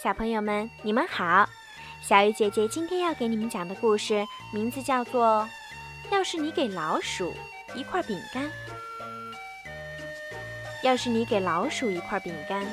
[0.00, 1.48] 小朋友们，你们好！
[2.00, 5.48] 小鱼姐姐今天要给你们讲的故事名字叫做
[6.14, 7.34] 《要是你给老鼠
[7.74, 8.44] 一块饼干》。
[10.84, 12.64] 要是你给老鼠一块饼干，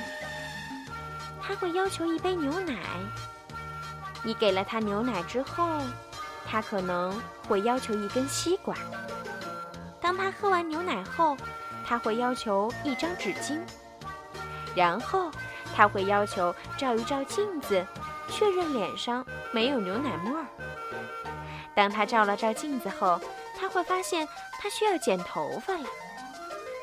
[1.41, 2.75] 它会要求一杯牛奶。
[4.21, 5.81] 你给了它牛奶之后，
[6.45, 8.77] 它可能会要求一根吸管。
[9.99, 11.35] 当它喝完牛奶后，
[11.87, 13.59] 它会要求一张纸巾。
[14.75, 15.31] 然后。
[15.75, 17.85] 他会要求照一照镜子，
[18.29, 20.45] 确认脸上没有牛奶沫儿。
[21.75, 23.19] 当他照了照镜子后，
[23.59, 24.25] 他会发现
[24.59, 25.85] 他需要剪头发了。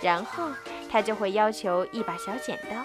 [0.02, 0.48] 然后
[0.90, 2.84] 他就会要求一把小剪刀。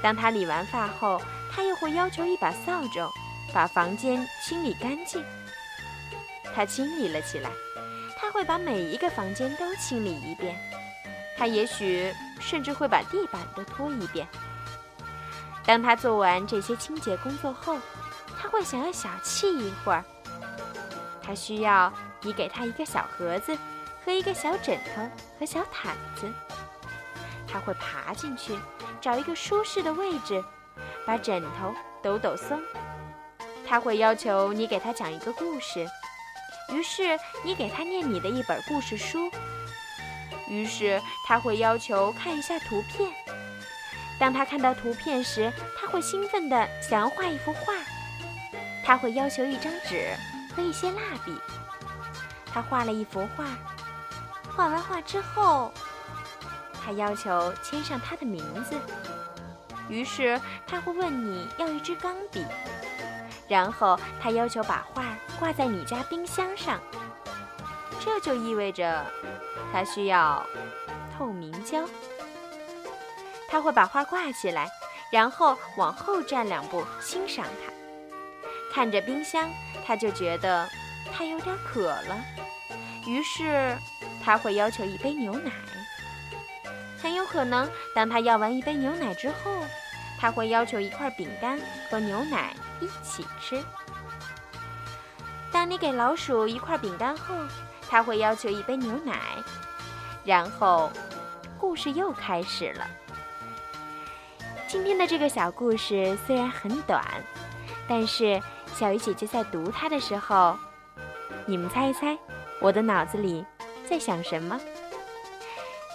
[0.00, 3.10] 当他理完发后，他又会要求一把扫帚，
[3.52, 5.24] 把房间清理干净。
[6.54, 7.50] 他清理了起来，
[8.16, 10.56] 他会把每一个房间都清理一遍。
[11.36, 14.26] 他也许甚至会把地板都拖一遍。
[15.68, 17.76] 当他做完这些清洁工作后，
[18.40, 20.02] 他会想要小憩一会儿。
[21.22, 23.54] 他需要你给他一个小盒子
[24.02, 25.06] 和一个小枕头
[25.38, 26.32] 和小毯子。
[27.46, 28.58] 他会爬进去，
[28.98, 30.42] 找一个舒适的位置，
[31.04, 32.58] 把枕头抖抖松。
[33.66, 35.86] 他会要求你给他讲一个故事，
[36.72, 39.30] 于是你给他念你的一本故事书。
[40.48, 43.12] 于是他会要求看一下图片。
[44.18, 47.74] 当他看到图片时，他会兴奋地想要画一幅画。
[48.84, 50.16] 他会要求一张纸
[50.56, 51.38] 和一些蜡笔。
[52.46, 53.44] 他画了一幅画，
[54.56, 55.70] 画完画之后，
[56.82, 58.76] 他要求签上他的名字。
[59.88, 62.44] 于是他会问你要一支钢笔，
[63.46, 65.04] 然后他要求把画
[65.38, 66.80] 挂在你家冰箱上。
[68.00, 69.04] 这就意味着
[69.72, 70.44] 他需要
[71.16, 71.84] 透明胶。
[73.48, 74.68] 他会把画挂起来，
[75.10, 77.72] 然后往后站两步欣赏它。
[78.72, 79.50] 看着冰箱，
[79.84, 80.68] 他就觉得
[81.12, 82.22] 他有点渴了，
[83.06, 83.76] 于是
[84.22, 85.50] 他会要求一杯牛奶。
[87.00, 89.50] 很有可能，当他要完一杯牛奶之后，
[90.20, 91.58] 他会要求一块饼干
[91.88, 93.64] 和牛奶一起吃。
[95.50, 97.34] 当你给老鼠一块饼干后，
[97.88, 99.18] 他会要求一杯牛奶。
[100.24, 100.90] 然后，
[101.58, 102.86] 故事又开始了。
[104.68, 107.02] 今天的这个小故事虽然很短，
[107.88, 108.38] 但是
[108.74, 110.58] 小鱼姐姐在读它的时候，
[111.46, 112.18] 你们猜一猜，
[112.60, 113.42] 我的脑子里
[113.88, 114.60] 在想什么？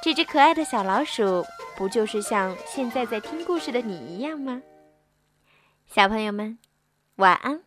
[0.01, 1.45] 这只可爱的小老鼠，
[1.77, 4.63] 不就是像现在在听故事的你一样吗？
[5.85, 6.57] 小朋友们，
[7.17, 7.61] 晚安。